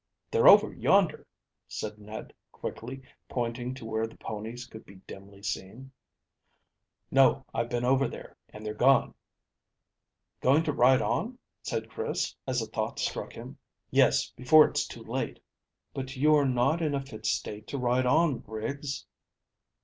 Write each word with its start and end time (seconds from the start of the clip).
"They're 0.31 0.47
over 0.47 0.73
yonder," 0.73 1.27
said 1.67 1.99
Ned 1.99 2.33
quickly, 2.51 3.03
pointing 3.29 3.75
to 3.75 3.85
where 3.85 4.07
the 4.07 4.17
ponies 4.17 4.65
could 4.65 4.83
be 4.83 4.95
dimly 5.05 5.43
seen. 5.43 5.91
"No; 7.11 7.45
I've 7.53 7.69
been 7.69 7.85
over 7.85 8.07
there, 8.07 8.35
and 8.49 8.65
they're 8.65 8.73
gone." 8.73 9.13
"Going 10.39 10.63
to 10.63 10.73
ride 10.73 11.03
on?" 11.03 11.37
said 11.61 11.87
Chris, 11.87 12.35
as 12.47 12.63
a 12.63 12.65
thought 12.65 12.97
struck 12.97 13.33
him. 13.33 13.59
"Yes, 13.91 14.31
before 14.31 14.67
it's 14.67 14.87
too 14.87 15.03
late." 15.03 15.39
"But 15.93 16.15
you 16.15 16.33
are 16.33 16.47
not 16.47 16.81
in 16.81 16.95
a 16.95 17.05
fit 17.05 17.27
state 17.27 17.67
to 17.67 17.77
ride 17.77 18.07
on, 18.07 18.39
Griggs." 18.39 19.05